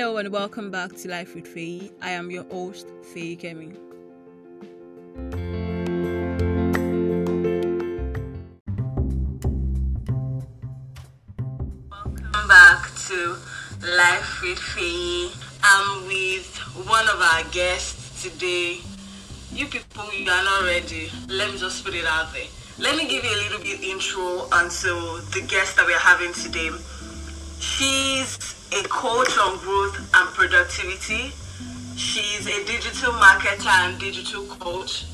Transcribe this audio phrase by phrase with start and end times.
[0.00, 1.90] Hello and welcome back to Life with Faye.
[2.00, 3.76] I am your host, Faye Kemi.
[11.90, 13.36] Welcome back to
[13.94, 15.30] Life with Faye.
[15.62, 16.56] I'm with
[16.88, 18.78] one of our guests today.
[19.52, 21.10] You people, you are not ready.
[21.28, 22.48] Let me just put it out there.
[22.78, 26.70] Let me give you a little bit intro onto the guest that we're having today.
[27.60, 31.32] She's a coach on growth and productivity.
[31.96, 35.06] She's a digital marketer and digital coach.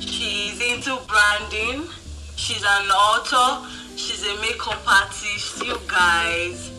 [0.00, 1.88] She's into branding.
[2.36, 3.68] She's an author.
[3.96, 5.62] She's a makeup artist.
[5.64, 6.70] You guys,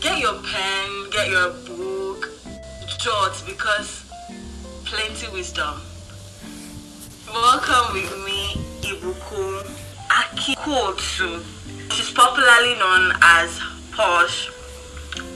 [0.00, 2.30] get your pen, get your book,
[2.98, 4.04] jot because
[4.84, 5.80] plenty wisdom.
[7.28, 9.66] Welcome with me, Ibukun
[10.08, 11.42] Akikotu.
[11.90, 13.60] She's popularly known as
[13.92, 14.50] Posh.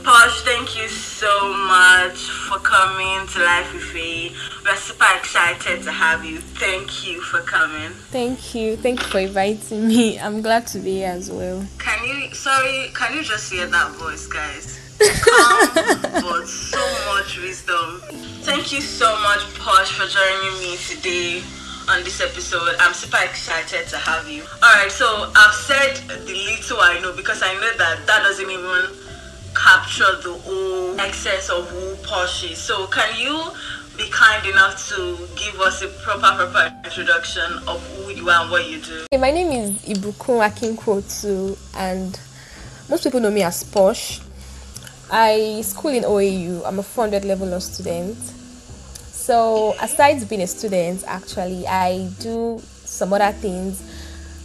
[0.03, 4.31] Posh, thank you so much for coming to Life with Faye.
[4.65, 6.39] We're super excited to have you.
[6.39, 7.91] Thank you for coming.
[8.09, 8.77] Thank you.
[8.77, 10.19] Thank you for inviting me.
[10.19, 11.63] I'm glad to be here as well.
[11.77, 14.79] Can you, sorry, can you just hear that voice, guys?
[15.21, 15.69] Calm,
[16.01, 16.81] but so
[17.13, 18.01] much wisdom.
[18.41, 21.43] Thank you so much, Posh, for joining me today
[21.89, 22.75] on this episode.
[22.79, 24.43] I'm super excited to have you.
[24.63, 29.00] Alright, so I've said the little I know because I know that that doesn't even
[29.55, 32.57] capture the whole essence of who Posh is.
[32.57, 33.51] So can you
[33.97, 38.51] be kind enough to give us a proper, proper introduction of who you are and
[38.51, 39.05] what you do?
[39.17, 42.19] My name is Ibukun Akinkwotu and
[42.89, 44.21] most people know me as Posh.
[45.11, 46.65] I school in OAU.
[46.65, 48.17] I'm a 400 level of student.
[49.21, 53.83] So aside being a student, actually, I do some other things.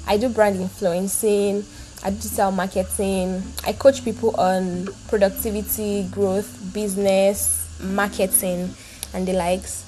[0.06, 1.64] I do brand influencing.
[2.10, 3.42] Do digital marketing.
[3.66, 8.74] I coach people on productivity, growth, business, marketing,
[9.12, 9.84] and the likes.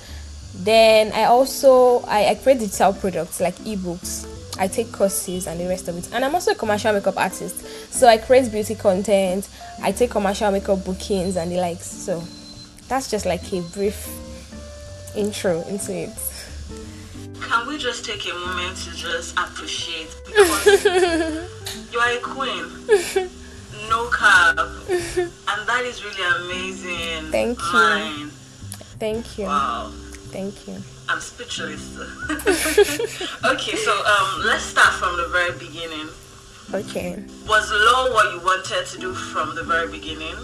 [0.57, 4.27] Then I also I, I create digital products like ebooks.
[4.59, 6.09] I take courses and the rest of it.
[6.13, 7.65] And I'm also a commercial makeup artist.
[7.93, 9.49] So I create beauty content.
[9.81, 11.87] I take commercial makeup bookings and the likes.
[11.87, 12.25] So
[12.89, 14.09] that's just like a brief
[15.15, 16.11] intro into it.
[17.41, 20.09] Can we just take a moment to just appreciate
[21.93, 22.65] you are a queen,
[23.89, 27.31] no cap, and that is really amazing.
[27.31, 27.73] Thank you.
[27.73, 28.31] Mine.
[28.99, 29.45] Thank you.
[29.45, 29.91] Wow,
[30.31, 30.77] Thank you.
[31.09, 31.99] I'm speechless.
[33.45, 36.09] okay, so um, let's start from the very beginning.
[36.75, 37.25] Okay.
[37.49, 40.37] Was law what you wanted to do from the very beginning?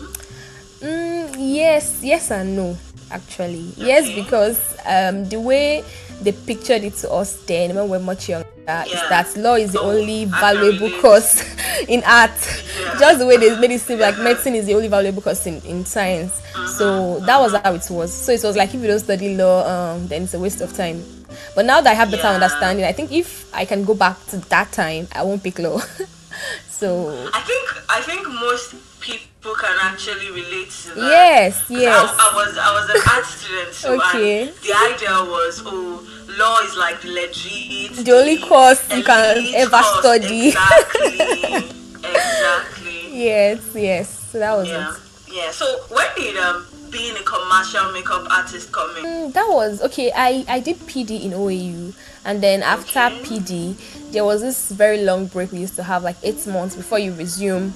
[0.81, 2.79] Mm, yes, yes and no.
[3.11, 5.85] Actually, yes, because um, the way
[6.23, 9.09] they pictured it to us then when we were much younger is Yeah.
[9.11, 11.45] that law is the Oh, only valuable course
[11.89, 12.31] in art.
[12.81, 12.97] Yeah.
[12.99, 15.61] Just the way they made it seem like medicine is the only valuable course in,
[15.63, 16.41] in science.
[16.55, 16.67] Uh-huh.
[16.69, 18.13] So that was how it was.
[18.13, 20.73] So it was like if you don't study law, um, then it's a waste of
[20.75, 21.03] time.
[21.55, 22.35] But now that I have better Yeah.
[22.35, 25.79] understanding, I think if I can go back to that time, I won't pick law.
[26.69, 30.97] so I think I think most people can actually relate to that.
[30.97, 31.93] yes, yes.
[31.95, 34.45] I, I was I was an art student too, Okay.
[34.63, 36.01] the idea was oh
[36.39, 39.99] law is like the legit The only course you can ever course.
[40.01, 40.49] study.
[40.49, 41.71] Exactly.
[42.05, 43.25] exactly.
[43.25, 44.09] Yes, yes.
[44.33, 44.91] So that was Yeah.
[44.91, 45.01] it.
[45.33, 45.51] Yeah.
[45.51, 49.05] So when did um being a commercial makeup artist come in?
[49.05, 50.13] Mm, that was okay.
[50.15, 51.93] I I did PD in OAU,
[52.25, 53.23] and then after Okay.
[53.25, 53.77] PD,
[54.13, 57.13] there was this very long break we used to have, like eight months before you
[57.15, 57.75] resume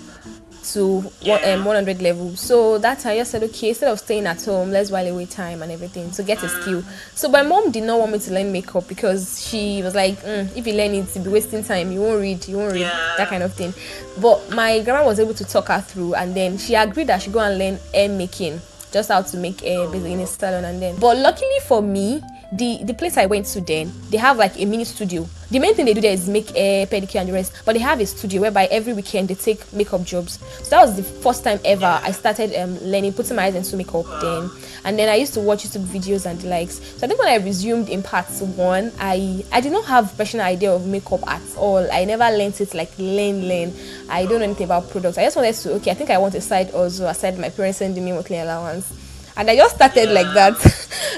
[0.72, 1.54] to one, Yeah.
[1.54, 2.36] um, 100 level.
[2.36, 5.26] So that time I just said, okay, instead of staying at home, let's while away
[5.26, 6.82] time and everything to get a skill.
[7.14, 10.56] So my mom did not want me to learn makeup because she was like, mm,
[10.56, 11.92] if you learn it, you'll be wasting time.
[11.92, 13.14] You won't read, you won't read, Yeah.
[13.16, 13.72] that kind of thing.
[14.20, 17.30] But my grandma was able to talk her through, and then she agreed that she
[17.30, 20.80] go and learn hair making just how to make hair basically in a salon and
[20.80, 22.22] then but luckily for me
[22.54, 25.75] the the place i went to then they have like a mini studio the main
[25.75, 27.53] thing they do there is make hair pedicure and the rest.
[27.64, 30.38] But they have a studio whereby every weekend they take makeup jobs.
[30.62, 33.76] So that was the first time ever i started um, learning putting my eyes into
[33.76, 34.50] makeup then.
[34.84, 36.81] And then i used to watch youtube videos and the likes.
[36.99, 38.26] So i think when i resumed in part
[38.56, 41.90] one i i did not have professional idea of makeup at all.
[41.90, 43.72] I never learned it like learn learn.
[44.11, 45.19] I don't know anything about products.
[45.19, 47.78] I just wanted to okay i think i want a side also aside my parents
[47.78, 49.07] sending me monthly allowance
[49.38, 50.55] and I just started like that.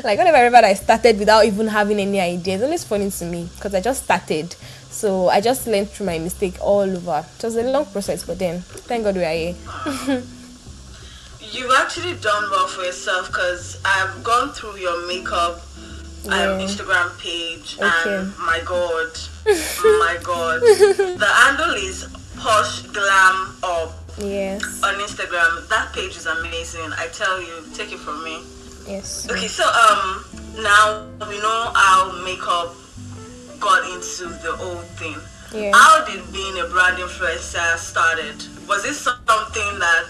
[0.05, 2.55] like whenever I remember I started without even having any idea.
[2.55, 4.55] It's always funny to me because I just started.
[4.90, 7.25] So I just learned through my mistake all over.
[7.38, 9.55] It was a long process, but then thank God we are here.
[11.52, 15.62] You've actually done well for yourself because I've gone through your makeup
[16.25, 16.52] Yeah.
[16.52, 18.16] um, Instagram page Okay.
[18.16, 19.08] and my god,
[19.46, 22.06] my god, the handle is
[22.37, 24.00] Posh Glam Up.
[24.18, 24.82] Yes.
[24.82, 25.68] on Instagram.
[25.68, 26.92] That page is amazing.
[26.98, 28.42] I tell you, take it from me.
[28.86, 29.28] Yes.
[29.30, 30.24] Okay, so um,
[30.62, 32.74] now we know how makeup
[33.60, 35.16] got into the whole thing.
[35.52, 35.72] Yeah.
[35.74, 38.36] How did being a brand influencer started?
[38.68, 40.04] Was it something that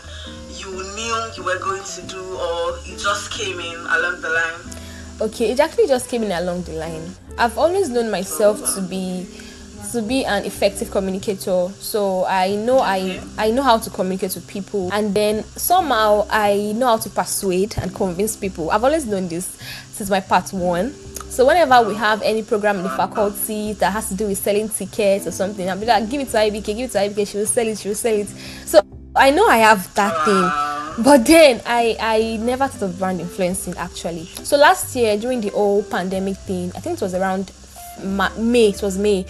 [0.57, 4.77] you knew you were going to do, or it just came in along the line?
[5.21, 7.15] Okay, it actually just came in along the line.
[7.39, 9.27] I've always known myself to be
[9.93, 14.47] to be an effective communicator so i know i i know how to communicate with
[14.47, 19.29] people and then somehow i know how to persuade and convince people i've always known
[19.29, 19.57] this
[19.93, 20.93] since my part one
[21.31, 24.69] so whenever we have any program in the faculty that has to do with selling
[24.69, 27.39] tickets or something i'll be like give it to ibk give it to ibk she
[27.39, 28.29] will sell it she will sell it
[28.67, 28.81] so
[29.17, 33.77] i know i have that thing but then I I never thought of brand influencing
[33.77, 34.27] actually.
[34.45, 37.53] So last year during the whole pandemic thing, I think it was around
[38.05, 38.69] May.
[38.69, 39.25] It was May.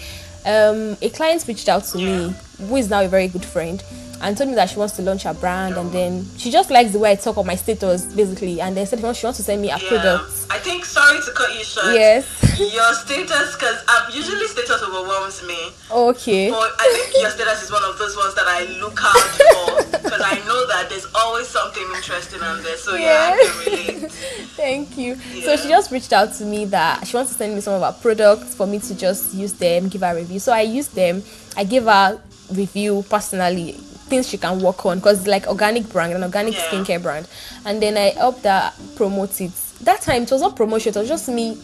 [0.44, 3.82] Um, a client reached out to me, who is now a very good friend,
[4.20, 6.92] and told me that she wants to launch her brand, and then she just likes
[6.92, 9.38] the way I talk on my status basically, and then said she wants she wants
[9.38, 10.46] to send me a product.
[10.50, 11.94] I think sorry to cut you short.
[11.94, 12.26] Yes.
[12.60, 15.72] Your status, because um, usually status overwhelms me.
[15.90, 16.50] Okay.
[16.50, 19.96] But I think your status is one of those ones that I look out for
[19.96, 22.76] because I know that there's always something interesting on there.
[22.76, 24.12] So yeah, I relate.
[24.56, 25.14] Thank you.
[25.16, 27.94] So she just reached out to me that she wants to send me some of
[27.94, 30.38] her products for me to just use them, give her a review.
[30.38, 31.22] So I used them.
[31.56, 32.20] I gave her
[32.52, 33.78] review personally,
[34.10, 36.66] things she can work on because like organic brand, an organic Yeah.
[36.66, 37.26] skincare brand.
[37.64, 39.52] And then I helped her promote it.
[39.82, 41.56] That time it was not promotion, it was just me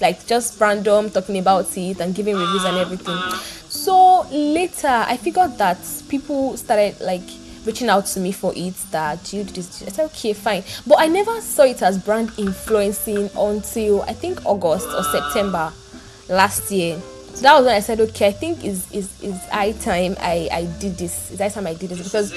[0.00, 3.14] like just random talking about it and giving reviews and everything.
[3.16, 3.42] Ah.
[3.68, 7.22] So later I figured that people started like
[7.66, 9.82] reaching out to me for it that you do this.
[9.82, 10.64] I said okay, fine.
[10.86, 15.70] But I never saw it as brand influencing until I think August or September
[16.28, 16.98] last year.
[17.34, 20.48] So that was when I said, okay, I think is is is high time I
[20.52, 21.30] I did this.
[21.30, 22.34] It's high time I did this because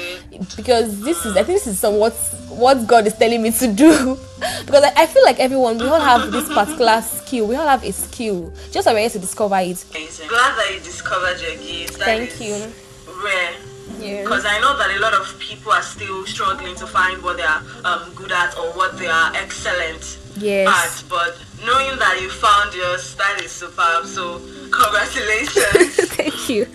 [0.56, 2.14] because this is I think this is somewhat
[2.50, 4.18] what God is telling me to do.
[4.66, 7.48] because I, I feel like everyone we all have this particular skill.
[7.48, 8.54] We all have a skill.
[8.72, 9.84] Just we're here to discover it.
[9.92, 10.28] Amazing.
[10.28, 12.00] Glad that you discovered your gift.
[12.00, 13.24] That Thank is you.
[13.24, 13.54] Rare.
[14.00, 14.24] Yeah.
[14.24, 17.44] Because I know that a lot of people are still struggling to find what they
[17.44, 20.68] are um, good at or what they are excellent Yes.
[20.68, 21.10] at.
[21.10, 24.06] But knowing that you found yours, that is superb.
[24.06, 24.40] So
[24.72, 25.96] congratulations.
[26.16, 26.66] Thank you.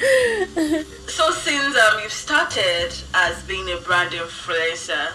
[1.08, 5.12] so since um, you've started as being a brand influencer,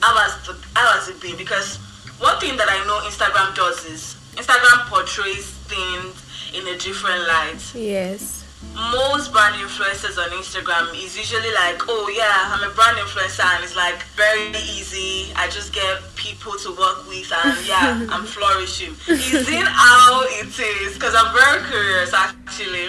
[0.00, 1.36] how has, the, how has it been?
[1.36, 1.76] Because
[2.18, 7.72] one thing that I know Instagram does is Instagram portrays things in a different light.
[7.74, 8.37] Yes.
[8.74, 13.64] Most brand influencers on Instagram is usually like, oh yeah, I'm a brand influencer and
[13.64, 15.32] it's like very easy.
[15.36, 18.92] I just get people to work with and yeah, I'm flourishing.
[19.08, 20.94] Is it how it is?
[20.94, 22.88] Because I'm very curious actually.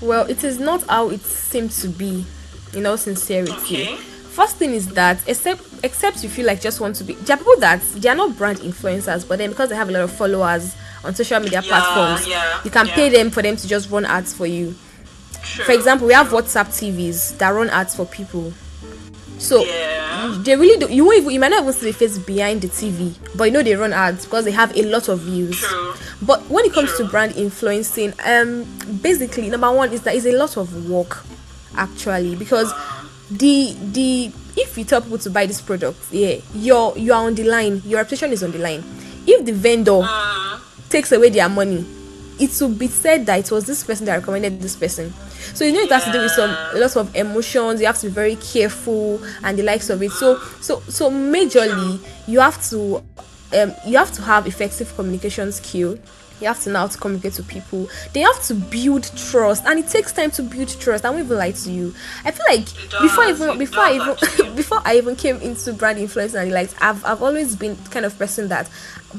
[0.00, 2.26] Well, it is not how it seems to be,
[2.74, 3.52] in all sincerity.
[3.52, 3.96] Okay.
[3.96, 7.38] First thing is that except except you feel like just want to be there are
[7.38, 10.10] people that they are not brand influencers, but then because they have a lot of
[10.12, 10.74] followers
[11.04, 12.94] on social media Yeah, platforms, yeah, you can yeah.
[12.96, 14.74] pay them for them to just run ads for you.
[15.44, 15.64] True.
[15.64, 18.52] For example, we have WhatsApp TVs that run ads for people.
[19.38, 20.38] So Yeah.
[20.42, 20.92] they really do.
[20.92, 23.50] You won't even, you might not even see the face behind the TV, but you
[23.50, 25.60] know they run ads because they have a lot of views.
[25.60, 25.94] True.
[26.22, 27.04] But when it comes True.
[27.06, 28.64] to brand influencing, um,
[29.02, 31.24] basically number one is that it's a lot of work,
[31.76, 32.72] actually, because
[33.30, 37.34] the the if you tell people to buy this product, yeah, you're you are on
[37.34, 37.82] the line.
[37.84, 38.82] Your reputation is on the line.
[39.26, 40.60] If the vendor Mm,
[40.90, 41.84] takes away their money,
[42.38, 45.12] it will be said that it was this person that recommended this person.
[45.54, 47.80] So you know it has to do with some lots of emotions.
[47.80, 50.10] You have to be very careful and the likes of it.
[50.12, 52.96] So so so majorly you have to
[53.56, 55.98] um you have to have effective communication skill.
[56.40, 57.88] You have to know how to communicate to people.
[58.12, 61.04] They have to build trust, and it takes time to build trust.
[61.04, 61.94] I won't even lie to you.
[62.24, 62.66] I feel like
[63.00, 67.04] before even before I even before I even came into brand influence and like I've
[67.04, 68.68] I've always been kind of person that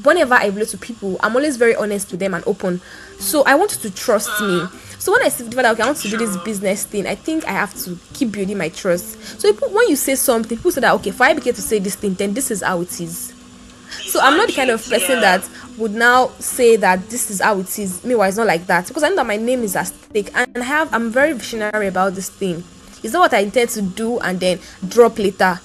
[0.03, 2.81] whenever I relate to people, I'm always very honest with them and open.
[3.19, 4.65] So I want you to trust me.
[4.99, 7.45] So when I see that okay, I want to do this business thing, I think
[7.45, 9.39] I have to keep building my trust.
[9.39, 11.95] So when you say something, people say that okay, if I begin to say this
[11.95, 13.33] thing, then this is how it is.
[14.05, 17.59] So I'm not the kind of person that would now say that this is how
[17.59, 18.03] it is.
[18.03, 20.57] Meanwhile, it's not like that because I know that my name is at stake and
[20.57, 22.63] I have I'm very visionary about this thing.
[23.03, 25.59] It's not what I intend to do and then drop later.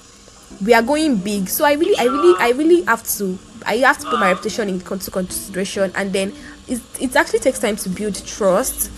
[0.63, 3.39] We are going big, so I really, I really, I really have to.
[3.65, 6.33] I have to put my reputation into consideration, and then
[6.71, 8.91] it, it actually takes time to build trust.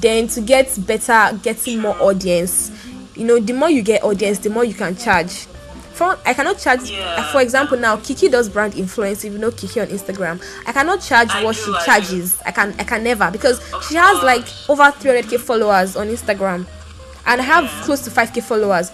[0.00, 2.70] Then to get better, getting more audience.
[3.16, 5.46] You know, the more you get audience, the more you can charge
[6.00, 6.90] for I cannot charge.
[6.90, 7.30] Yeah.
[7.30, 9.22] For example, now Kiki does brand influence.
[9.22, 12.40] If you know Kiki on Instagram, I cannot charge I what she charges.
[12.46, 16.66] I can I can never because Of she has like over 300k followers on Instagram,
[17.26, 18.90] and I have close to 5k followers.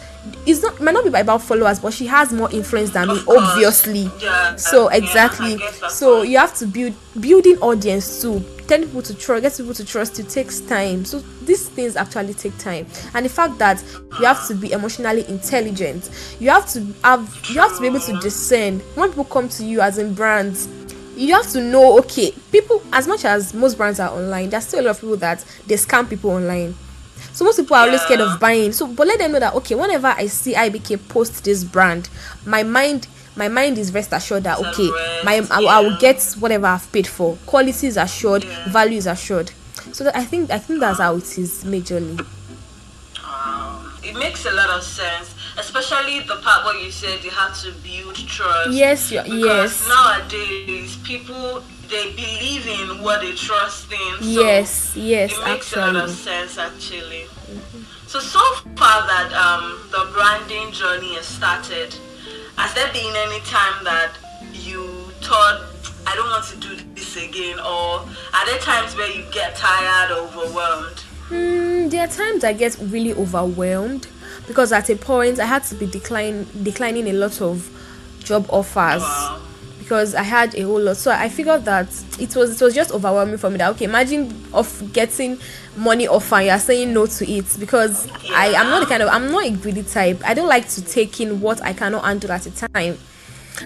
[0.46, 3.38] It's not might not be about followers, but she has more influence than me, course.
[3.40, 4.10] obviously.
[4.20, 5.56] Yeah, So yeah, I exactly.
[5.56, 8.40] that So you have to build building audience too.
[8.68, 11.04] Tell people to trust, get people to trust you takes time.
[11.04, 12.86] So these things actually take time.
[13.14, 13.82] And the fact that
[14.18, 18.00] you have to be emotionally intelligent, you have to have you have to be able
[18.00, 20.68] to discern when people come to you as in brands.
[21.16, 24.80] You have to know, okay, people as much as most brands are online, there's still
[24.80, 26.74] a lot of people that they scam people online.
[27.32, 28.72] So most people are always scared of buying.
[28.72, 32.08] So but let them know that okay, whenever I see IBK post this brand,
[32.44, 34.88] my mind my mind is rest assured that okay,
[35.24, 37.36] my I, will- I will get whatever I've paid for.
[37.46, 38.68] Quality is assured, Yeah.
[38.70, 39.50] value is assured.
[39.92, 42.18] So that I think I think that's how it is majorly.
[43.24, 47.58] Um, it makes a lot of sense, especially the part where you said you have
[47.62, 48.70] to build trust.
[48.70, 49.88] Yes, because yes.
[49.88, 54.22] nowadays people they believe in what they trust in.
[54.22, 56.14] So yes, yes, it makes a lot of actually.
[56.14, 57.26] sense actually.
[58.06, 58.40] So so
[58.76, 61.94] far that um the branding journey has started,
[62.56, 64.12] has there been any time that
[64.52, 64.82] you
[65.20, 65.62] thought
[66.06, 70.12] I don't want to do this again, or are there times where you get tired
[70.12, 71.02] or overwhelmed?
[71.30, 74.06] Mm, there are times I get really overwhelmed
[74.46, 77.68] because at a point I had to be decline declining a lot of
[78.22, 79.02] job offers.
[79.02, 79.40] Wow.
[79.86, 80.96] Because I had a whole lot.
[80.96, 81.86] So I figured that
[82.18, 83.58] it was it was just overwhelming for me.
[83.58, 85.38] That okay, imagine of getting
[85.76, 89.30] money offer, you're saying no to it because I am not the kind of I'm
[89.30, 90.20] not a greedy type.
[90.24, 92.98] I don't like to take in what I cannot handle at a time.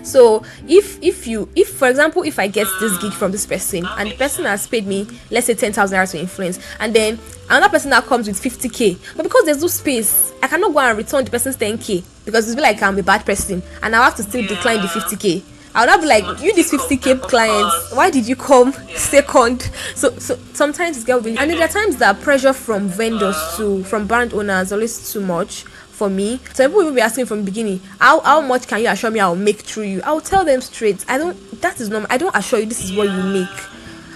[0.03, 3.87] So if if you if for example if I get this gig from this person
[3.87, 7.19] and the person has paid me let's say ten thousand naira to influence and then
[7.49, 10.79] another person that comes with fifty k but because there's no space I cannot go
[10.79, 13.97] and return the person's ten k because it's be like I'm a bad person and
[13.97, 15.43] I have to still decline the fifty k.
[15.75, 20.11] I would have like you this fifty k clients why did you come second so
[20.19, 24.35] so sometimes it's get and there are times that pressure from vendors to from brand
[24.35, 25.65] owners always too much
[26.01, 26.41] for me.
[26.55, 29.21] So people will be asking from the beginning, how how much can you assure me
[29.21, 30.01] I'll make through you?
[30.03, 31.05] I'll tell them straight.
[31.07, 32.09] I don't that is normal.
[32.11, 33.59] I don't assure you this is what you make.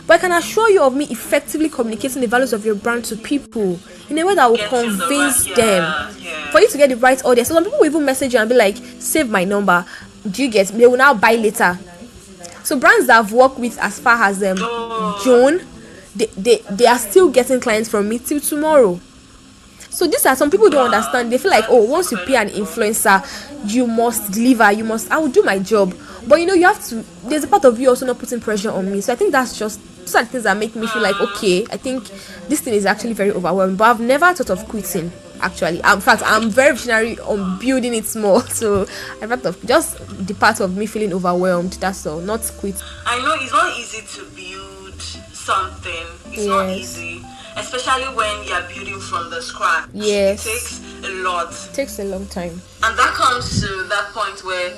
[0.06, 3.16] But I can assure you of me effectively communicating the values of your brand to
[3.16, 6.50] people in a way that will the convince right- them yeah, yeah.
[6.50, 7.48] for you to get the right audience.
[7.48, 9.84] So some people will even message you and be like, save my number.
[10.28, 11.78] Do you get they will now buy later.
[12.62, 14.56] So brands that I've worked with as far as um
[15.22, 15.66] June,
[16.16, 18.98] they, they they are still getting clients from me till tomorrow.
[19.90, 21.30] So these are some people don't understand.
[21.30, 23.22] They feel like, oh, once you pay an influencer,
[23.72, 24.72] you must deliver.
[24.72, 25.10] You must.
[25.10, 25.94] I will do my job.
[26.26, 27.04] But you know, you have to.
[27.28, 29.02] There's a part of you also not putting pressure on me.
[29.02, 31.76] So I think that's just those are things that make me feel like, okay, I
[31.76, 32.08] think
[32.48, 33.76] this thing is actually very overwhelming.
[33.76, 35.12] But I've never thought of quitting.
[35.44, 38.42] Actually, in fact, I'm very visionary on building it more.
[38.54, 38.86] So
[39.20, 41.74] I thought of just the part of me feeling overwhelmed.
[41.74, 42.20] That's all.
[42.20, 42.82] Not quit.
[43.04, 46.06] I know it's not easy to build something.
[46.32, 47.22] It's not easy,
[47.56, 49.90] especially when you're building from the scratch.
[49.92, 50.46] Yes.
[50.46, 51.52] It takes a lot.
[51.52, 52.62] It takes a long time.
[52.82, 54.72] And that comes to that point where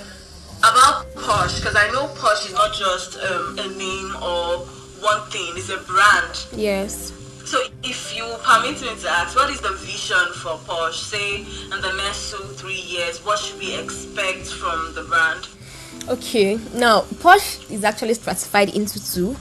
[0.59, 4.67] about Posh, because I know Posh is not just um, a name or
[5.01, 6.47] one thing, it's a brand.
[6.57, 7.13] Yes.
[7.47, 10.99] So if you permit me to ask, what is the vision for Posh?
[10.99, 15.47] Say in the next two, three years, what should we expect from the brand?
[16.09, 19.37] Okay, now Posh is actually stratified into two.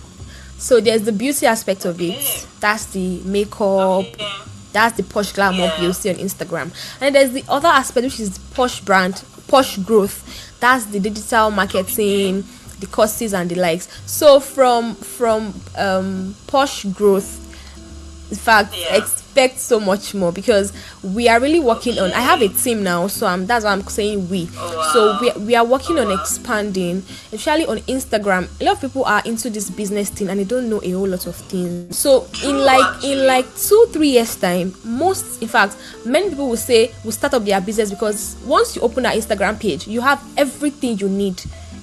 [0.60, 2.48] So there's the beauty aspect of it.
[2.60, 4.06] That's the makeup.
[4.06, 4.28] Okay.
[4.72, 5.82] That's the Posh glamour Yeah.
[5.82, 6.72] you'll see on Instagram.
[7.02, 10.24] And there's the other aspect, which is Posh brand, Posh growth.
[10.60, 12.44] That's the digital marketing,
[12.80, 13.88] the courses and the likes.
[14.06, 17.45] So from from um, Posh growth,
[18.32, 18.96] in fact Yeah.
[18.96, 20.72] expect so much more because
[21.04, 23.84] we are really working on i have a team now so um, that's why i'm
[23.84, 24.50] saying we.
[24.58, 28.48] Oh, so we, we are working Oh, on expanding especially on instagram.
[28.62, 31.08] A lot of people are into this business thing and they don't know a whole
[31.08, 31.98] lot of things.
[31.98, 36.58] So in like in like two three years time most in fact many people will
[36.58, 40.24] say will start up their business because once you open our instagram page you have
[40.38, 41.42] everything you need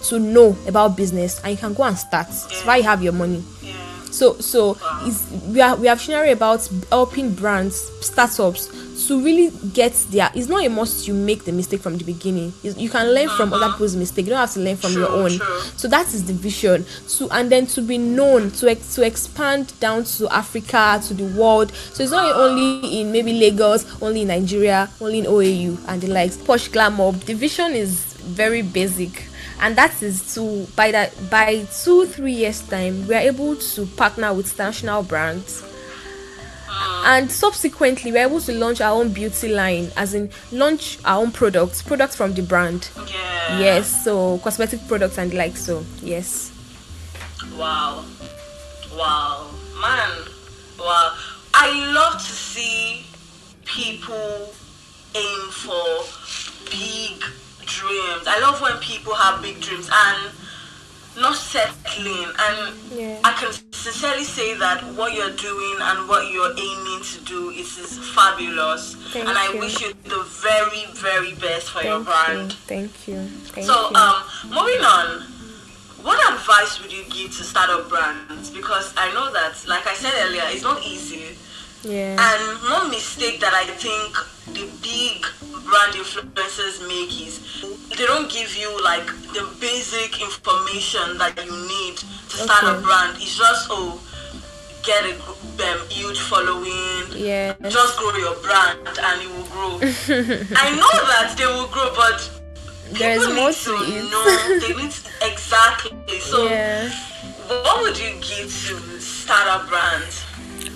[0.08, 2.26] to know about business and you can go and start.
[2.28, 3.44] It's why you have your money.
[3.62, 3.72] Yeah.
[4.12, 4.76] So so
[5.06, 8.70] is we are we are visionary about helping brands startups
[9.06, 12.52] to really get their it's not a must you make the mistake from the beginning.
[12.62, 13.74] It's- you can learn from other uh-huh.
[13.74, 14.26] people's mistake.
[14.26, 15.30] You don't have to learn from your own.
[15.30, 15.60] true.
[15.76, 16.84] so that is the vision.
[17.16, 21.24] To and then to be known to ex, to expand down to africa to the
[21.38, 21.72] world.
[21.72, 26.08] So it's not only in maybe lagos only in nigeria only in oau and the
[26.08, 26.36] likes.
[26.36, 29.26] Posh glamour the vision is very basic
[29.60, 33.86] and that is to by that by two three years time we are able to
[33.86, 35.64] partner with international brands
[37.04, 41.30] and subsequently we're able to launch our own beauty line as in launch our own
[41.32, 43.58] products products from the brand Yeah.
[43.58, 46.50] yes so cosmetic products and like so yes
[47.58, 48.04] Wow.
[48.96, 49.50] Wow.
[49.80, 50.10] Man.
[50.78, 51.16] Wow.
[51.52, 53.04] I love to see
[53.64, 54.52] people
[55.14, 56.04] aim for
[56.70, 57.22] big
[57.78, 58.24] dreams.
[58.26, 60.32] I love when people have big dreams and
[61.16, 62.28] not settling.
[62.38, 63.18] And Yeah.
[63.24, 67.76] I can sincerely say that what you're doing and what you're aiming to do is,
[67.78, 68.94] is fabulous.
[69.12, 69.60] Thank and I you.
[69.60, 72.50] wish you the very, very best for your Thank brand.
[72.52, 72.58] you.
[72.72, 73.20] Thank you.
[73.52, 73.96] Thank So, you.
[73.96, 75.22] um, moving on,
[76.02, 78.50] what advice would you give to startup brands?
[78.50, 81.36] Because I know that, like I said earlier, it's not easy.
[81.84, 82.14] yeah.
[82.18, 84.14] And one mistake that I think
[84.54, 85.26] the big
[85.64, 87.40] brand influencers make is
[87.96, 93.16] they don't give you like the basic information that you need to start a brand.
[93.16, 94.00] It's just oh,
[94.82, 97.54] get a um, huge following, yeah.
[97.68, 99.78] just grow your brand and it will grow.
[100.56, 102.18] I know that they will grow, but
[102.92, 104.58] people more need to to know.
[104.60, 106.18] They need exactly.
[106.20, 106.90] So, yeah.
[107.48, 110.22] what would you give to start a brand?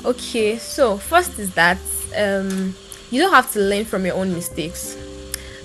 [0.05, 1.79] Okay, so first is that
[2.17, 2.75] um,
[3.17, 4.95] you don't have to learn from your own mistakes.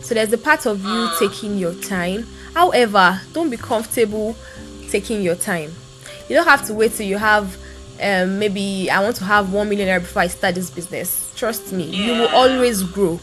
[0.01, 2.25] So there's the part of you taking your time.
[2.53, 4.37] However, don't be comfortable
[4.87, 5.73] taking your time.
[6.29, 7.57] You don't have to wait till you have
[8.01, 11.33] um, maybe I want to have one millionaire before I start this business.
[11.35, 13.19] Trust me, you will always grow.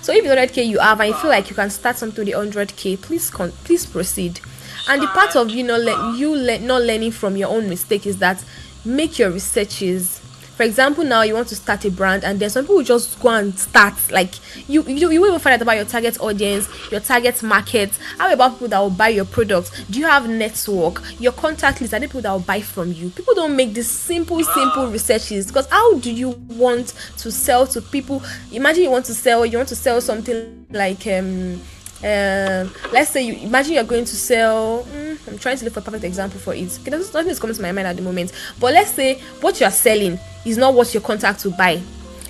[0.00, 3.02] So if 100k you have and you feel like you can start something with 100k,
[3.02, 4.40] please con- please proceed.
[4.88, 8.06] And the part of you know le- you le- not learning from your own mistake
[8.06, 8.42] is that
[8.84, 10.17] make your researches.
[10.58, 13.28] For example, now you want to start a brand, and then some people just go
[13.28, 13.94] and start.
[14.10, 14.34] Like
[14.68, 17.96] you, you, you will even find out about your target audience, your target market.
[18.18, 19.84] How about people that will buy your products?
[19.84, 21.00] Do you have network?
[21.20, 21.94] Your contact list?
[21.94, 23.10] Are there people that will buy from you?
[23.10, 26.88] People don't make these simple, simple researches because how do you want
[27.18, 28.20] to sell to people?
[28.50, 31.60] Imagine you want to sell, you want to sell something like um
[32.04, 35.80] um let's say you imagine you're going to sell mm, i'm trying to look for
[35.80, 36.78] a perfect example for it.
[36.80, 38.32] Okay nothing is coming to my mind at the moment.
[38.60, 41.80] But let's say what you're selling is not what your contact will buy.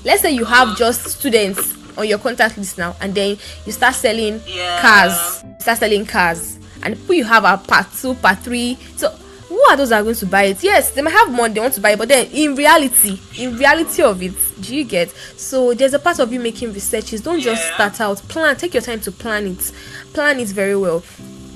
[0.04, 3.94] Let's say you have just students on your contact list now and then you start
[3.94, 4.80] selling Yeah.
[4.80, 5.44] cars.
[5.60, 6.58] Start selling cars.
[6.82, 8.78] And people you have are part two part three.
[8.96, 9.12] So
[9.48, 10.62] who are those that are going to buy it?
[10.62, 13.56] Yes they might have money they want to buy it but then in reality in
[13.56, 15.10] reality of it do you get?
[15.36, 17.20] So there's a part of you making researches.
[17.20, 18.18] Don't just start out.
[18.28, 19.72] Plan take your time to plan it.
[20.12, 21.02] Plan it very well.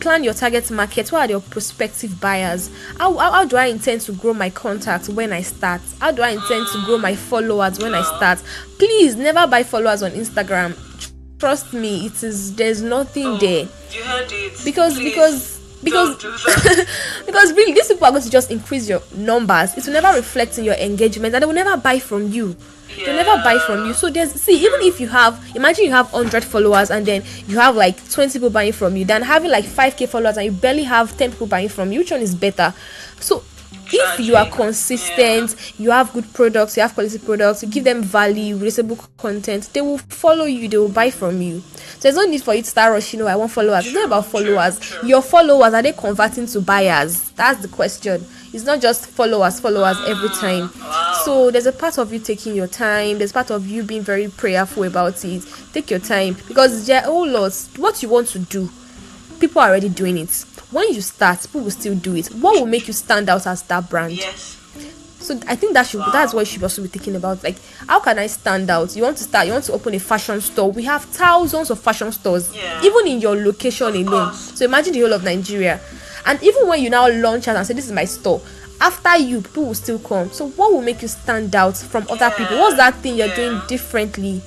[0.01, 1.13] Plan your target market.
[1.13, 2.71] What are your prospective buyers?
[2.99, 5.81] How, how, how do i intend to grow my contacts when i start?
[6.01, 8.43] How do i intend to grow my followers when i start?
[8.79, 10.77] Please never buy followers on instagram.
[11.39, 13.69] Trust me it is there's nothing oh, there.
[13.91, 14.61] You heard it.
[14.65, 15.11] because Please.
[15.11, 17.23] because because don't do that.
[17.27, 19.77] because really these people are going to just increase your numbers.
[19.77, 22.57] It will never reflect in your engagement and they will never buy from you.
[22.97, 23.95] They'll never buy from you.
[23.95, 27.59] So there's see even if you have imagine you have 100 followers and then you
[27.59, 30.83] have like 20 people buying from you than having like 5k followers and you barely
[30.85, 32.75] have 10 people buying from you which one is better?
[33.21, 33.45] So
[33.93, 38.03] if you are consistent you have good products you have quality products you give them
[38.03, 41.61] value relatable content they will follow you they will buy from you.
[41.61, 43.85] So there's no need for you to start rushing oh i want followers.
[43.87, 44.79] It's not about followers.
[44.81, 45.09] true.
[45.09, 47.31] your followers are they converting to buyers?
[47.33, 48.25] That's the question.
[48.53, 50.71] It's not just followers followers every time.
[50.81, 51.23] wow.
[51.25, 53.19] so there's a part of you taking your time.
[53.19, 55.45] There's part of you being very prayerful about it.
[55.73, 56.37] Take your time.
[56.49, 58.69] Because there are whole oh, lots what you want to do
[59.43, 62.27] people are already doing it when you start people will still do it.
[62.29, 64.13] What will make you stand out as that brand?
[64.15, 64.59] Yes.
[65.21, 67.43] so i think that should that's what you should also be thinking about.
[67.45, 67.57] Like
[67.87, 68.97] how can i stand out?
[68.97, 70.71] You want to start you want to open a fashion store?
[70.73, 72.81] We have thousands of fashion stores Yeah.
[72.83, 74.07] even in your location alone.
[74.31, 74.59] course.
[74.59, 75.81] so imagine the whole of nigeria.
[76.27, 78.41] And even when you now launch out and say this is my store
[78.81, 80.31] after you people will still come.
[80.33, 82.59] So what will make you stand out from other people?
[82.59, 84.43] What's that thing you're doing differently?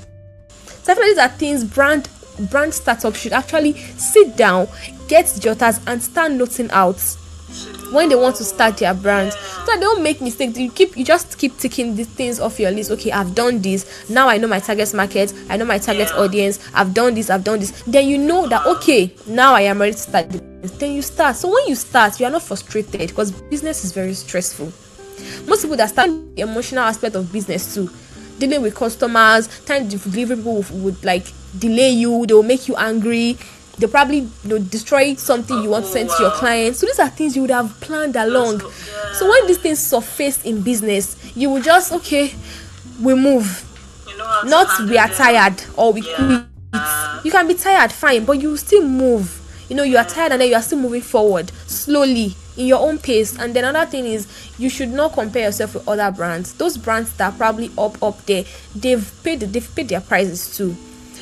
[0.84, 2.10] So I feel like these are things brand
[2.50, 4.68] brand startups should actually sit down,
[5.08, 7.00] get jotters, and start noting out
[7.92, 9.32] when they want to start their brand.
[9.34, 10.58] So they don't make mistakes.
[10.58, 12.92] You keep you just keep ticking these things off your list.
[12.92, 14.10] Okay, I've done this.
[14.10, 15.34] Now I know my target market.
[15.50, 16.60] I know my target audience.
[16.74, 17.30] I've done this.
[17.30, 17.72] I've done this.
[17.84, 20.32] Then you know that okay, now I am ready to start.
[20.32, 20.80] the business.
[20.80, 21.36] Then you start.
[21.36, 24.72] So when you start, you are not frustrated because business is very stressful
[25.48, 27.90] most people that start the emotional aspect of business too
[28.40, 31.26] dealing with customers time to delivery people would, would like
[31.60, 33.38] delay you they will make you angry
[33.78, 36.38] they'll probably you know, destroy something you want to send to your wow.
[36.38, 36.80] clients.
[36.80, 38.62] So these are things you would have planned along.
[39.14, 42.34] So, when these things surface in business you will just okay
[43.02, 43.64] we move.
[44.08, 46.44] You know not we are tired or we quit.
[47.24, 49.42] You can be tired fine but you still move.
[49.70, 52.80] You know you are tired and then you are still moving forward slowly in your
[52.80, 53.38] own pace.
[53.38, 56.54] And then another thing is you should not compare yourself with other brands.
[56.54, 60.76] Those brands that are probably up up there they've paid they've paid their prices too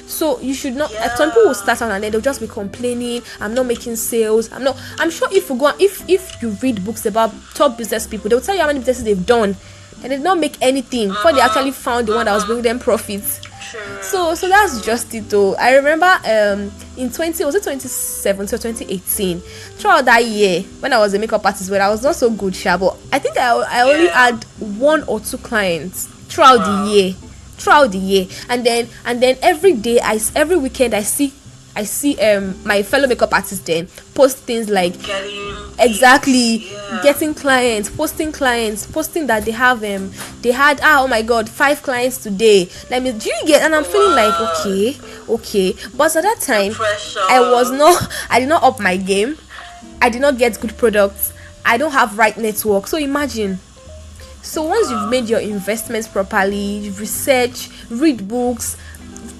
[0.05, 2.47] so you should not like, some people will start out and then they'll just be
[2.47, 6.49] complaining i'm not making sales i'm not i'm sure if you go if if you
[6.61, 9.55] read books about top business people they'll tell you how many businesses they've done
[10.03, 12.63] and they did not make anything before they actually found the one that was bringing
[12.63, 13.39] them profits
[13.71, 13.79] True.
[14.03, 15.55] So so that's just it though.
[15.55, 20.99] I remember um in 20 was it 2017 or 2018 throughout that year when I
[20.99, 23.51] was a makeup artist but I was not so good sure, but I think I,
[23.55, 24.25] I only Yeah.
[24.31, 26.83] had one or two clients throughout Wow.
[26.85, 27.15] the year
[27.63, 28.27] throughout the year.
[28.49, 31.33] And then and then every day I every weekend I see
[31.75, 36.57] I see um my fellow makeup artists then post things like Getting exactly.
[36.69, 36.99] Yeah.
[37.01, 41.49] getting clients posting clients posting that they have um they had ah oh my god
[41.49, 42.69] five clients today.
[42.91, 44.97] Let me do you get and i'm feeling like okay
[45.29, 45.73] okay.
[45.95, 46.73] But at that time
[47.29, 49.37] i was not i did not up my game.
[50.01, 51.31] I did not get good products.
[51.65, 52.87] I don't have right network.
[52.87, 53.57] So imagine
[54.43, 58.77] so once you've made your investments properly you've research read books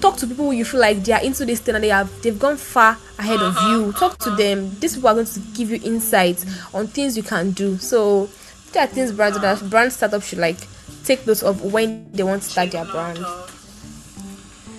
[0.00, 2.10] talk to people who you feel like they are into this thing and they have
[2.22, 5.70] they've gone far ahead of you talk to them these people are going to give
[5.70, 8.28] you insights on things you can do so
[8.72, 10.58] there are things brands that brand startups should like
[11.04, 13.24] take note of when they want to start their brand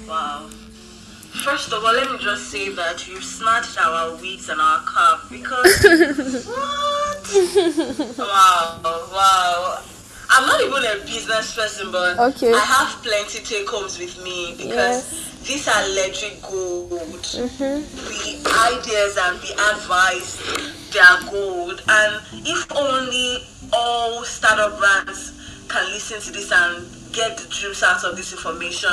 [0.08, 0.48] Wow.
[1.44, 5.22] First of all, let me just say that you snatched our wigs and our cap
[5.30, 8.18] because what?
[8.18, 8.80] wow,
[9.12, 9.84] wow.
[10.30, 12.52] I'm not even a business person, but Okay.
[12.54, 16.90] I have plenty take homes with me because these are legit gold.
[16.92, 20.38] The ideas and the advice,
[20.92, 21.82] they are gold.
[21.88, 25.32] And if only all startup brands
[25.70, 28.92] can listen to this and get the juice out of this information.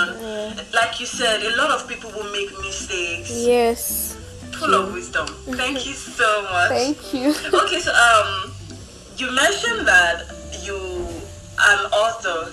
[0.72, 3.30] Like you said, a lot of people will make mistakes.
[3.30, 4.16] yes
[4.52, 5.26] Full of wisdom.
[5.56, 6.68] Thank you so much.
[6.68, 8.52] thank you Okay, so um,
[9.16, 10.22] you mentioned that
[10.62, 10.76] you
[11.62, 12.52] an author.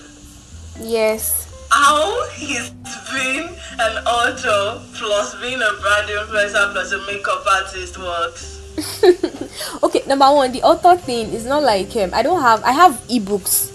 [0.80, 2.70] yes How is
[3.12, 8.56] being an author plus being a brand influencer plus a makeup artist works?
[9.82, 12.92] okay number one the author thing is not like um, i don't have i have
[13.08, 13.68] ebooks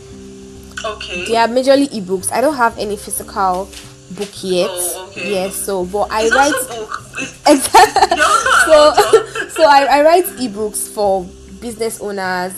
[0.84, 1.26] Okay.
[1.26, 3.70] they are majorly ebooks i don't have any physical
[4.12, 5.32] book yet Oh, okay.
[5.32, 7.02] yes so but i it's write also book.
[7.20, 11.24] It's, exactly you're also an so so I, I write ebooks for
[11.62, 12.54] business owners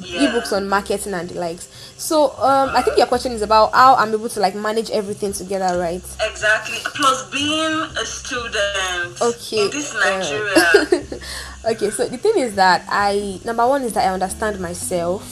[0.00, 0.28] Yeah.
[0.30, 3.94] ebooks on marketing and the likes so um i think your question is about how
[3.96, 6.02] i'm able to like manage everything together right?
[6.20, 6.78] Exactly.
[6.94, 11.20] Plus being a student okay in this uh, Nigeria.
[11.70, 15.22] okay so the thing is that i number one is that i understand myself.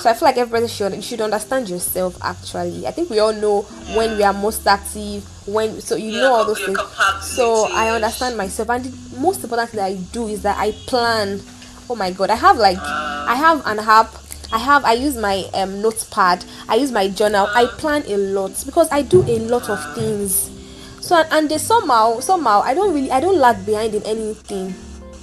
[0.00, 2.86] So i feel like everybody should you should understand yourself actually.
[2.86, 3.62] I think we all know
[3.96, 6.78] when we are most active when so you Yeah, know all those things.
[7.20, 10.70] So i understand myself and the most important thing that i do is that i
[10.86, 11.40] plan.
[11.90, 14.12] Oh my god i have like i have an app
[14.52, 16.44] i have i use my um notepad.
[16.68, 17.48] I use my journal.
[17.54, 20.50] I plan a lot because i do a lot of things.
[21.00, 24.74] So and, and they somehow somehow i don't really i don't lag behind in anything.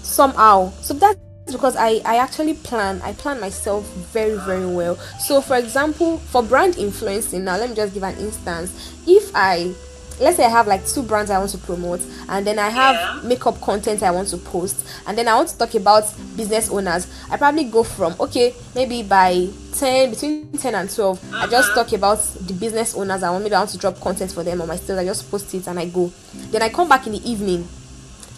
[0.04, 0.72] Somehow.
[0.82, 1.20] So that's
[1.52, 4.96] because I, I actually plan i plan myself very very well.
[5.20, 8.94] So for example for brand influencing now let me just give an instance.
[9.08, 9.74] If i
[10.20, 12.96] let's say i have like two brands i want to promote and then i have
[12.96, 13.28] Yeah.
[13.28, 16.04] makeup content i want to post and then i want to talk about
[16.36, 21.48] business owners i probably go from okay maybe by 10 between 10 and 12 i
[21.48, 21.84] just uh-huh.
[21.84, 24.62] talk about the business owners i want maybe i want to drop content for them
[24.62, 25.02] on my stories.
[25.02, 26.12] I just post it and i go.
[26.52, 27.68] Then i come back in the evening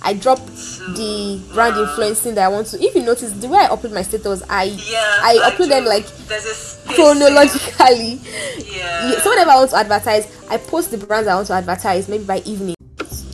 [0.02, 2.82] I drop the brand influencing that I want to.
[2.84, 5.00] If you notice, the way I upload my status, I Yeah.
[5.22, 6.96] I upload them like There's a spacing.
[6.96, 8.22] chronologically.
[8.78, 9.10] Yeah.
[9.12, 12.08] Yeah, So whenever I want to advertise, I post the brands I want to advertise
[12.08, 12.76] maybe by evening,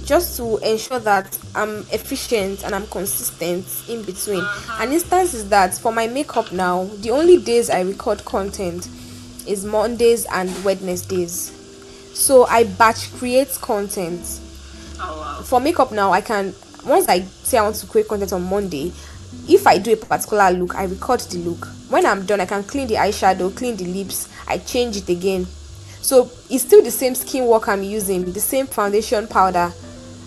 [0.05, 4.39] just to ensure that I'm efficient and I'm consistent in between.
[4.41, 4.83] Uh-huh.
[4.83, 8.87] An instance is that for my makeup now, the only days I record content
[9.47, 11.51] is Mondays and Wednesdays.
[12.13, 14.39] So I batch create content
[15.45, 16.53] For makeup now i can
[16.85, 18.91] once i say i want to create content on monday
[19.47, 21.67] if i do a particular look i record the look.
[21.89, 25.45] When i'm done i can clean the eyeshadow clean the lips i change it again.
[26.01, 29.71] So it's still the same skin work i'm using the same foundation powder.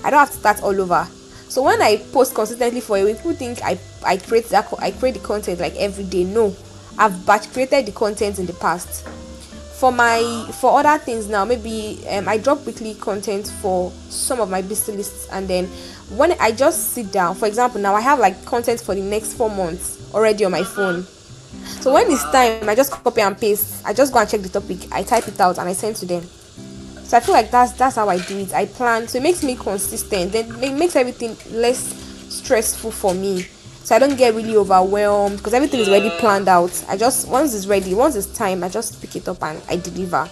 [0.04, 1.06] I don't have to start all over.
[1.48, 4.90] So when i post consistently for a week people think i i create that i
[4.90, 6.24] create the content like every day.
[6.24, 6.54] No.
[6.98, 9.06] I've batch created the content in the past
[9.78, 14.48] for my for other things now maybe um, i drop weekly content for some of
[14.48, 15.66] my business lists and then
[16.16, 19.34] when i just sit down for example now i have like content for the next
[19.34, 21.04] four months already on my phone.
[21.80, 23.84] So when it's time i just copy and paste.
[23.84, 24.90] I just go and check the topic.
[24.92, 26.22] I type it out and i send to them.
[27.04, 28.54] So i feel like that's that's how i do it.
[28.54, 29.06] I plan.
[29.08, 30.32] So it makes me consistent.
[30.32, 31.78] Then it makes everything less
[32.32, 33.46] stressful for me
[33.87, 36.85] so i don't get really overwhelmed because everything is already planned out.
[36.88, 39.77] I just once it's ready once it's time i just pick it up and i
[39.77, 40.29] deliver.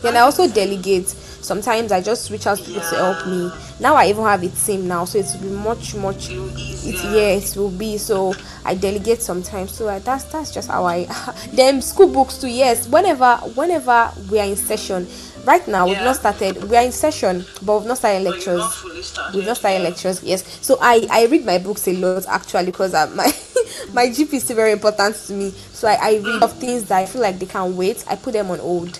[0.00, 1.08] Then i also delegate.
[1.08, 3.52] Sometimes i just reach out to people to help me.
[3.80, 7.36] Now i even have a team now so it will be much much it, yeah
[7.36, 7.98] it will be.
[7.98, 8.32] So
[8.64, 9.72] i delegate sometimes.
[9.72, 11.04] So uh, that's that's just how i
[11.52, 12.88] them school books too yes.
[12.88, 15.06] Whenever whenever we are in session
[15.48, 16.62] right now we've not started.
[16.64, 18.62] We are in session, but we've not started lectures.
[19.02, 19.34] started.
[19.34, 20.44] We've not started lectures, yes.
[20.64, 23.24] So I I read my books a lot actually because uh, my
[23.94, 25.50] my GP is still very important to me.
[25.72, 28.04] So I, I read of things that I feel like they can wait.
[28.08, 28.96] I put them on hold.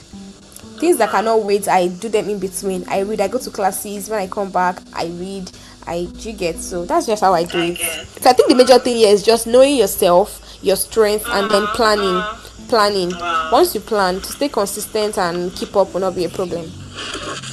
[0.80, 2.88] Things that cannot wait, I do them in between.
[2.88, 3.20] I read.
[3.20, 4.08] I go to classes.
[4.08, 5.50] When I come back, I read.
[5.86, 7.78] I do get so that's just how I do it.
[8.20, 11.66] So I think the major thing here is just knowing yourself, your strength, and then
[11.68, 12.22] planning.
[12.68, 13.12] Planning.
[13.50, 16.70] Once you plan, to stay consistent and keep up will not be a problem.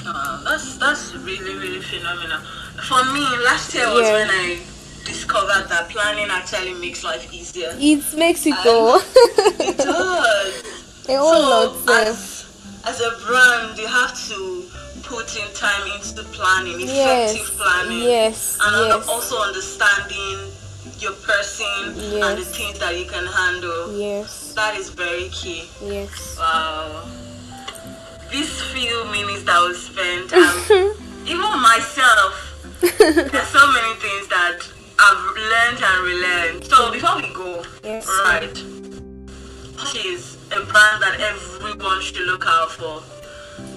[0.05, 2.39] Uh, that's that's really really phenomenal.
[2.83, 4.13] For me, last year was Yeah.
[4.13, 4.59] when I
[5.05, 7.71] discovered that planning actually makes life easier.
[7.79, 8.99] It makes it go.
[9.59, 10.63] It does.
[11.07, 11.75] lot.
[11.85, 14.65] so as, as a brand, you have to
[15.03, 20.51] put in time into planning, yes effective planning, yes and yes also understanding
[20.99, 21.65] your person
[22.23, 23.97] and the things that you can handle.
[23.97, 25.69] yes That is very key.
[25.81, 27.05] yes Wow.
[28.31, 30.95] These few minutes that we spent, um,
[31.27, 32.33] even myself,
[32.81, 34.59] there's so many things that
[34.99, 36.63] I've learned and relearned.
[36.65, 38.07] So before we go, Yes.
[38.25, 38.55] right,
[39.87, 43.01] she's a brand that everyone should look out for.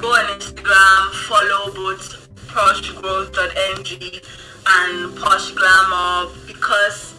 [0.01, 4.21] Go on Instagram, follow both poshgrowth.ng
[4.69, 7.15] and Posh Glamour because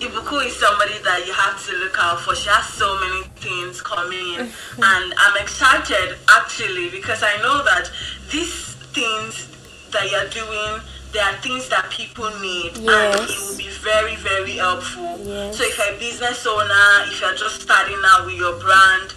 [0.00, 2.34] Ibukun is somebody that you have to look out for.
[2.34, 4.40] She has so many things coming in,
[4.76, 7.90] and I'm excited actually because I know that
[8.30, 9.48] these things
[9.92, 10.80] that you're doing,
[11.12, 15.16] they are things that people need, and it will be very, very helpful.
[15.24, 15.56] Yes.
[15.56, 19.15] So if you're a business owner, if you're just starting out with your brand,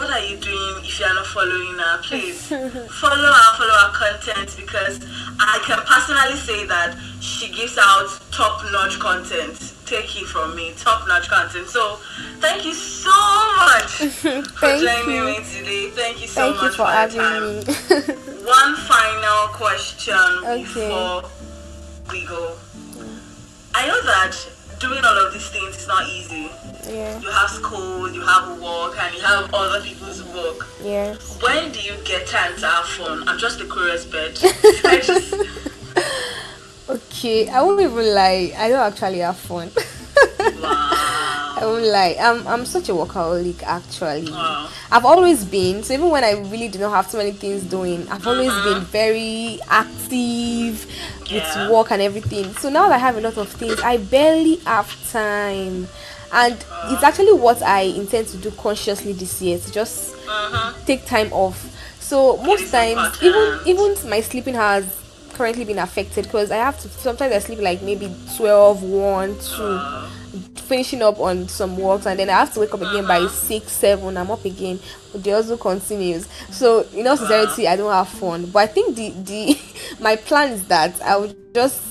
[0.00, 2.00] what are you doing if you're not following her?
[2.02, 4.98] Please follow her, follow her content because
[5.38, 9.74] I can personally say that she gives out top notch content.
[9.84, 11.68] Take it from me, top notch content.
[11.68, 11.96] So
[12.40, 13.12] thank you so
[13.56, 13.92] much
[14.56, 15.24] for joining you.
[15.26, 15.90] me today.
[15.90, 17.56] Thank you so thank you much for your having time.
[17.60, 20.62] me One final question Okay.
[20.62, 21.22] before
[22.10, 22.56] we go.
[23.74, 24.32] I know that
[24.80, 26.50] doing all these things is not easy.
[26.92, 30.66] yeah You have school, you have work, and you have other people's work.
[30.82, 31.14] Yeah.
[31.40, 33.26] When do you get time to have fun?
[33.26, 34.38] I'm just a curious bird.
[34.84, 35.34] I just,
[36.90, 39.70] okay i won't even lie i don't actually have fun.
[41.60, 42.16] I won't lie.
[42.18, 44.30] I'm I'm such a workaholic actually.
[44.32, 44.56] Wow.
[44.90, 45.82] I've always been.
[45.82, 48.64] So even when I really do not have so many things doing, I've always Uh-huh.
[48.64, 50.86] been very active
[51.28, 51.34] Yeah.
[51.34, 52.54] with work and everything.
[52.54, 55.86] So now that I have a lot of things, I barely have time.
[56.32, 56.56] And
[56.88, 60.72] it's actually what I intend to do consciously this year to just Uh-huh.
[60.86, 61.58] take time off.
[62.00, 64.84] So most times, even even my sleeping has
[65.34, 69.80] currently been affected because I have to sometimes I sleep like maybe 12, 1, 2
[70.70, 73.72] finishing up on some works and then I have to wake up again by six,
[73.72, 74.16] seven.
[74.16, 74.78] I'm up again.
[75.12, 76.28] But the also continues.
[76.50, 78.46] So in all sincerity, I don't have fun.
[78.46, 79.58] But I think the the
[80.00, 81.82] my plan is that I would just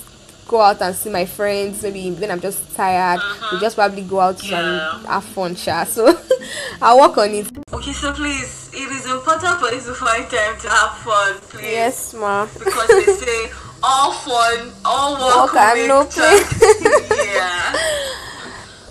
[0.47, 1.83] go out and see my friends.
[1.83, 3.19] Maybe when I'm just tired,
[3.51, 4.59] we just probably go out Yeah.
[4.97, 5.83] and have fun, sha.
[5.83, 6.07] So
[6.81, 7.47] I'll work on it.
[7.73, 11.63] Okay, so please, it is important for you to find time to have fun, please.
[11.71, 12.45] Yes, ma.
[12.57, 13.51] Because they say
[13.83, 16.43] all fun, all work, Work and no time.
[17.35, 17.75] yeah.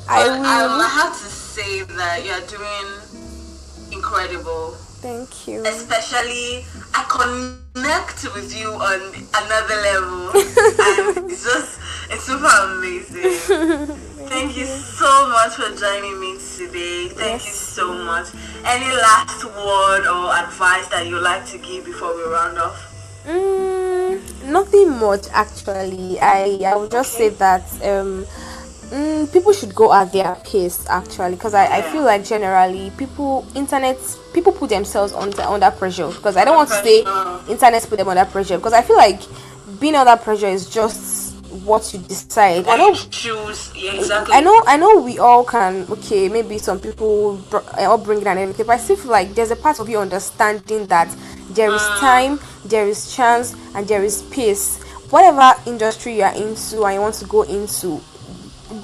[0.08, 4.76] I um, I have to say that you're doing incredible.
[5.00, 5.64] Thank you.
[5.64, 11.78] especially I connect with you on another level and it's just
[12.10, 13.96] it's super amazing.
[14.28, 17.08] Thank you so much for joining me today.
[17.10, 18.28] Thank you so much.
[18.64, 23.22] Any last word or advice that you'd like to give before we round off?
[23.24, 26.18] Mm, nothing much actually.
[26.20, 28.26] I I would just say that um
[28.90, 33.46] mm, people should go at their pace actually because I, I feel like generally people
[33.55, 33.98] internet
[34.33, 37.01] people put themselves under under pressure because I don't want to say
[37.53, 39.20] internet put them under pressure because I feel like
[39.81, 41.18] being under pressure is just
[41.64, 42.66] what you decide.
[42.66, 44.35] I know choose yeah, exactly.
[44.35, 45.01] I know, I know.
[45.01, 45.87] We all can.
[45.90, 49.51] Okay, maybe some people br- uh, upbringing and everything, but I still feel like there's
[49.51, 51.14] a part of you understanding that
[51.51, 54.83] there is time, there is chance, and there is pace.
[55.11, 57.98] Whatever industry you are into and you want to go into,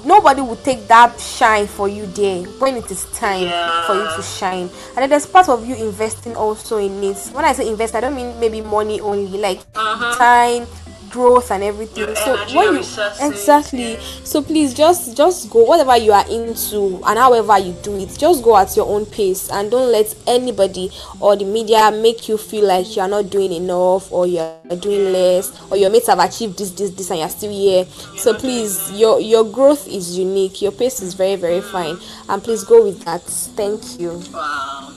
[0.05, 3.47] nobody will take that shine for you there when it is time
[3.85, 4.69] for you to shine.
[4.95, 7.17] And then there's part of you investing also in it.
[7.33, 10.17] When I say invest, I don't mean maybe money only, like uh-huh.
[10.17, 10.67] time,
[11.15, 12.05] growth, and everything.
[12.05, 12.79] Your so energy, when you
[13.21, 13.99] exactly yeah.
[14.23, 18.43] so please just just go whatever you are into and however you do it just
[18.43, 22.65] go at your own pace and don't let anybody or the media make you feel
[22.67, 26.19] like you are not doing enough or you are doing less or your mates have
[26.19, 27.85] achieved this this this and you're still here
[28.17, 31.97] so please your your growth is unique your pace is very very fine
[32.27, 34.91] and please go with that thank you Wow.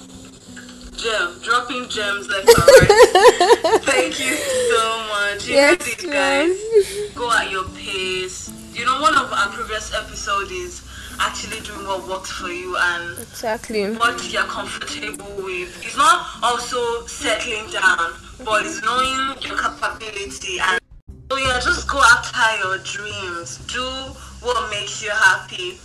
[0.99, 3.81] Gem, dropping gems left and right.
[3.83, 5.47] Thank you so much.
[5.47, 6.13] You Yes, ma'am.
[6.49, 7.15] guys.
[7.15, 8.51] Go at your pace.
[8.75, 10.83] You know, one of our previous episodes is
[11.19, 13.91] actually doing what works for you and Exactly.
[13.97, 15.85] what you're comfortable with.
[15.85, 18.13] It's not also settling down,
[18.45, 20.79] but it's knowing your capability and
[21.31, 23.59] so yeah, just go after your dreams.
[23.67, 23.83] Do
[24.47, 25.77] what makes you happy.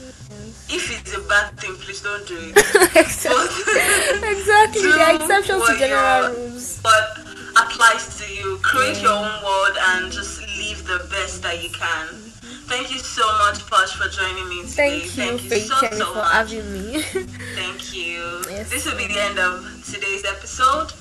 [0.69, 2.57] If it's a bad thing, please don't do it.
[2.95, 4.29] exactly.
[4.37, 4.81] exactly.
[4.83, 6.79] Do There are exceptions to general rules.
[6.81, 7.22] What
[7.55, 8.57] applies to you.
[8.61, 12.07] Create your own world and just live the best that you can.
[12.07, 12.69] Mm-hmm.
[12.69, 14.99] Thank you so much, Posh, for joining me today.
[15.01, 16.33] Thank you, Thank you so, Kemi, so for much.
[16.33, 17.01] having me.
[17.55, 18.41] Thank you.
[18.49, 20.91] Yes, this will be the end of today's episode.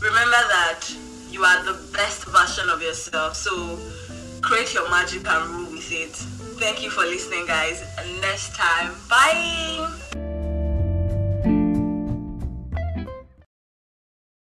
[0.00, 0.84] Remember that
[1.30, 3.36] you are the best version of yourself.
[3.36, 3.78] So
[4.42, 6.14] create your magic and rule with it.
[6.60, 7.82] Thank you for listening, guys.
[7.98, 10.27] And next time, bye.